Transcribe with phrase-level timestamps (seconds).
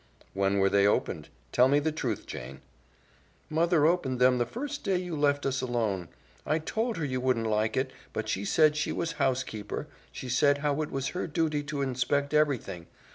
[0.33, 1.29] "When were they opened?
[1.51, 2.61] Tell me the truth, Jane."
[3.51, 6.07] "Mother opened them the first day you left us alone.
[6.43, 10.57] I told her you wouldn't like it, but she said she was housekeeper; she said
[10.57, 12.87] how it was her duty to inspect everything.